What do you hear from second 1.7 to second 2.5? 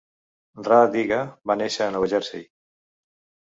a Nova Jersey.